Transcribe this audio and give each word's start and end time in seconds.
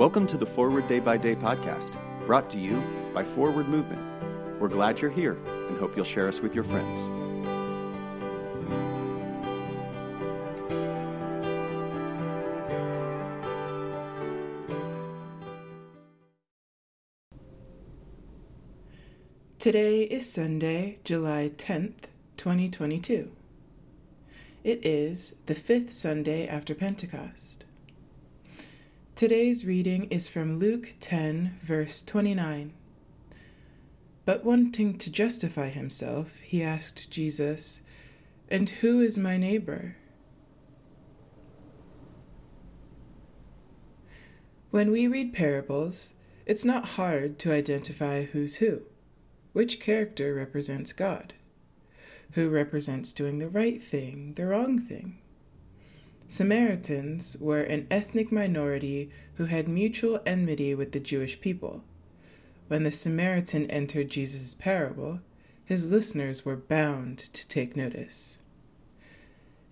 Welcome 0.00 0.26
to 0.28 0.38
the 0.38 0.46
Forward 0.46 0.88
Day 0.88 0.98
by 0.98 1.18
Day 1.18 1.34
podcast, 1.34 1.94
brought 2.24 2.48
to 2.52 2.58
you 2.58 2.82
by 3.12 3.22
Forward 3.22 3.68
Movement. 3.68 4.00
We're 4.58 4.68
glad 4.68 4.98
you're 4.98 5.10
here 5.10 5.36
and 5.68 5.78
hope 5.78 5.94
you'll 5.94 6.06
share 6.06 6.26
us 6.26 6.40
with 6.40 6.54
your 6.54 6.64
friends. 6.64 7.10
Today 19.58 20.04
is 20.04 20.32
Sunday, 20.32 20.96
July 21.04 21.50
10th, 21.54 22.08
2022. 22.38 23.30
It 24.64 24.80
is 24.82 25.36
the 25.44 25.54
fifth 25.54 25.92
Sunday 25.92 26.48
after 26.48 26.74
Pentecost. 26.74 27.66
Today's 29.20 29.66
reading 29.66 30.04
is 30.04 30.28
from 30.28 30.58
Luke 30.58 30.94
10, 30.98 31.58
verse 31.60 32.00
29. 32.00 32.72
But 34.24 34.46
wanting 34.46 34.96
to 34.96 35.12
justify 35.12 35.68
himself, 35.68 36.38
he 36.38 36.62
asked 36.62 37.10
Jesus, 37.10 37.82
And 38.48 38.70
who 38.70 39.02
is 39.02 39.18
my 39.18 39.36
neighbor? 39.36 39.98
When 44.70 44.90
we 44.90 45.06
read 45.06 45.34
parables, 45.34 46.14
it's 46.46 46.64
not 46.64 46.96
hard 46.96 47.38
to 47.40 47.52
identify 47.52 48.24
who's 48.24 48.54
who. 48.54 48.84
Which 49.52 49.80
character 49.80 50.32
represents 50.32 50.94
God? 50.94 51.34
Who 52.30 52.48
represents 52.48 53.12
doing 53.12 53.36
the 53.36 53.50
right 53.50 53.82
thing, 53.82 54.32
the 54.36 54.46
wrong 54.46 54.78
thing? 54.78 55.18
Samaritans 56.30 57.36
were 57.40 57.62
an 57.62 57.88
ethnic 57.90 58.30
minority 58.30 59.10
who 59.34 59.46
had 59.46 59.66
mutual 59.66 60.20
enmity 60.24 60.76
with 60.76 60.92
the 60.92 61.00
Jewish 61.00 61.40
people. 61.40 61.82
When 62.68 62.84
the 62.84 62.92
Samaritan 62.92 63.68
entered 63.68 64.10
Jesus' 64.10 64.54
parable, 64.54 65.18
his 65.64 65.90
listeners 65.90 66.44
were 66.44 66.54
bound 66.54 67.18
to 67.18 67.48
take 67.48 67.74
notice. 67.74 68.38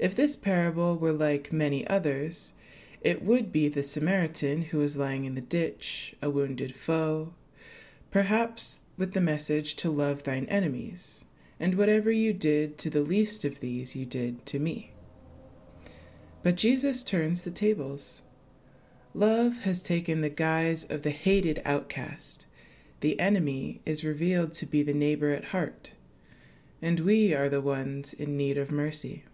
If 0.00 0.16
this 0.16 0.34
parable 0.34 0.96
were 0.96 1.12
like 1.12 1.52
many 1.52 1.86
others, 1.86 2.54
it 3.02 3.22
would 3.22 3.52
be 3.52 3.68
the 3.68 3.84
Samaritan 3.84 4.62
who 4.62 4.78
was 4.78 4.96
lying 4.96 5.26
in 5.26 5.36
the 5.36 5.40
ditch, 5.40 6.16
a 6.20 6.28
wounded 6.28 6.74
foe, 6.74 7.34
perhaps 8.10 8.80
with 8.96 9.12
the 9.12 9.20
message 9.20 9.76
to 9.76 9.90
love 9.90 10.24
thine 10.24 10.46
enemies, 10.46 11.24
and 11.60 11.78
whatever 11.78 12.10
you 12.10 12.32
did 12.32 12.78
to 12.78 12.90
the 12.90 13.02
least 13.02 13.44
of 13.44 13.60
these 13.60 13.94
you 13.94 14.04
did 14.04 14.44
to 14.46 14.58
me. 14.58 14.90
But 16.42 16.56
Jesus 16.56 17.02
turns 17.02 17.42
the 17.42 17.50
tables. 17.50 18.22
Love 19.14 19.58
has 19.58 19.82
taken 19.82 20.20
the 20.20 20.28
guise 20.28 20.84
of 20.84 21.02
the 21.02 21.10
hated 21.10 21.60
outcast. 21.64 22.46
The 23.00 23.18
enemy 23.18 23.80
is 23.84 24.04
revealed 24.04 24.54
to 24.54 24.66
be 24.66 24.82
the 24.82 24.94
neighbor 24.94 25.30
at 25.30 25.46
heart, 25.46 25.92
and 26.80 27.00
we 27.00 27.34
are 27.34 27.48
the 27.48 27.60
ones 27.60 28.12
in 28.12 28.36
need 28.36 28.58
of 28.58 28.70
mercy. 28.70 29.24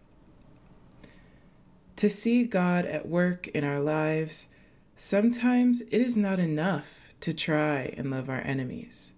To 1.96 2.10
see 2.10 2.44
God 2.44 2.86
at 2.86 3.08
work 3.08 3.48
in 3.48 3.64
our 3.64 3.80
lives, 3.80 4.48
sometimes 4.96 5.82
it 5.82 6.00
is 6.00 6.16
not 6.16 6.38
enough 6.38 7.14
to 7.20 7.32
try 7.32 7.94
and 7.96 8.10
love 8.10 8.28
our 8.28 8.40
enemies. 8.40 9.12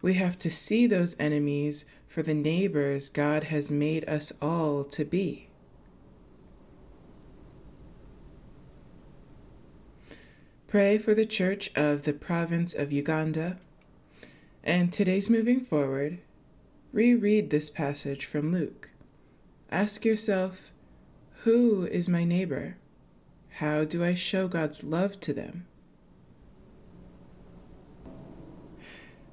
We 0.00 0.14
have 0.14 0.38
to 0.38 0.50
see 0.50 0.86
those 0.86 1.16
enemies 1.18 1.84
for 2.06 2.22
the 2.22 2.34
neighbors 2.34 3.10
God 3.10 3.44
has 3.44 3.70
made 3.70 4.08
us 4.08 4.32
all 4.40 4.84
to 4.84 5.04
be. 5.04 5.47
Pray 10.68 10.98
for 10.98 11.14
the 11.14 11.24
Church 11.24 11.70
of 11.74 12.02
the 12.02 12.12
Province 12.12 12.74
of 12.74 12.92
Uganda. 12.92 13.56
And 14.62 14.92
today's 14.92 15.30
moving 15.30 15.64
forward, 15.64 16.18
reread 16.92 17.48
this 17.48 17.70
passage 17.70 18.26
from 18.26 18.52
Luke. 18.52 18.90
Ask 19.70 20.04
yourself, 20.04 20.70
who 21.44 21.86
is 21.86 22.06
my 22.06 22.24
neighbor? 22.24 22.76
How 23.52 23.84
do 23.84 24.04
I 24.04 24.14
show 24.14 24.46
God's 24.46 24.84
love 24.84 25.18
to 25.20 25.32
them? 25.32 25.66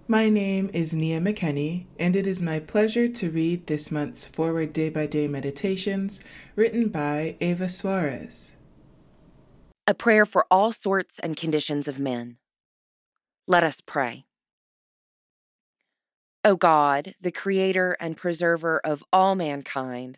My 0.08 0.30
name 0.30 0.70
is 0.74 0.94
Nia 0.94 1.20
McKenney, 1.20 1.84
and 2.00 2.16
it 2.16 2.26
is 2.26 2.42
my 2.42 2.62
pleasure 2.62 3.09
to 3.09 3.30
read 3.30 3.68
this 3.68 3.92
month's 3.92 4.26
Forward 4.26 4.72
Day 4.72 4.88
by 4.88 5.06
Day 5.06 5.28
Meditations 5.28 6.22
written 6.56 6.88
by 6.88 7.36
Eva 7.42 7.68
Suarez. 7.68 8.56
A 9.88 9.94
prayer 9.94 10.25
for 10.25 10.47
all 10.50 10.72
sorts 10.72 11.19
and 11.19 11.38
conditions 11.38 11.88
of 11.88 12.00
men. 12.00 12.38
Let 13.47 13.63
us 13.63 13.81
pray. 13.81 14.25
O 16.44 16.56
God, 16.56 17.13
the 17.22 17.31
Creator 17.31 17.96
and 18.00 18.18
Preserver 18.18 18.79
of 18.84 19.03
all 19.13 19.35
mankind, 19.35 20.18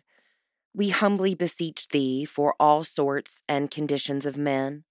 we 0.74 0.88
humbly 0.88 1.34
beseech 1.34 1.88
Thee 1.88 2.24
for 2.24 2.54
all 2.58 2.82
sorts 2.82 3.42
and 3.48 3.70
conditions 3.70 4.24
of 4.24 4.38
men 4.38 4.84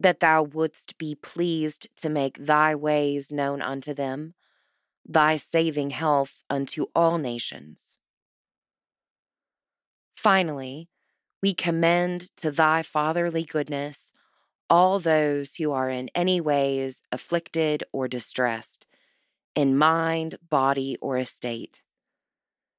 that 0.00 0.20
thou 0.20 0.42
wouldst 0.42 0.98
be 0.98 1.14
pleased 1.14 1.86
to 1.96 2.08
make 2.08 2.36
thy 2.38 2.74
ways 2.74 3.30
known 3.30 3.62
unto 3.62 3.94
them, 3.94 4.34
thy 5.06 5.36
saving 5.36 5.90
health 5.90 6.42
unto 6.50 6.86
all 6.94 7.18
nations. 7.18 7.96
Finally, 10.16 10.88
we 11.44 11.52
commend 11.52 12.34
to 12.38 12.50
thy 12.50 12.80
fatherly 12.80 13.44
goodness 13.44 14.14
all 14.70 14.98
those 14.98 15.56
who 15.56 15.72
are 15.72 15.90
in 15.90 16.08
any 16.14 16.40
ways 16.40 17.02
afflicted 17.12 17.84
or 17.92 18.08
distressed, 18.08 18.86
in 19.54 19.76
mind, 19.76 20.38
body, 20.48 20.96
or 21.02 21.18
estate, 21.18 21.82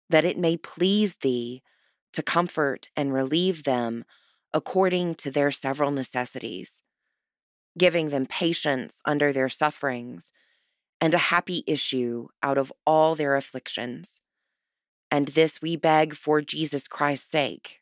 that 0.10 0.26
it 0.26 0.36
may 0.36 0.58
please 0.58 1.18
thee 1.18 1.62
to 2.12 2.24
comfort 2.24 2.90
and 2.96 3.14
relieve 3.14 3.66
them 3.66 4.04
according 4.52 5.14
to 5.14 5.30
their 5.30 5.52
several 5.52 5.92
necessities 5.92 6.82
giving 7.78 8.10
them 8.10 8.26
patience 8.26 9.00
under 9.06 9.32
their 9.32 9.50
sufferings, 9.50 10.32
and 11.00 11.14
a 11.14 11.30
happy 11.30 11.64
issue 11.68 12.28
out 12.42 12.58
of 12.58 12.74
all 12.84 13.14
their 13.14 13.36
afflictions. 13.36 14.22
And 15.12 15.28
this 15.28 15.62
we 15.62 15.76
beg 15.76 16.16
for 16.16 16.42
Jesus 16.42 16.88
Christ's 16.88 17.30
sake. 17.30 17.82